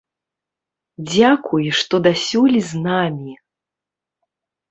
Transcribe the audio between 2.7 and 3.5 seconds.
намі!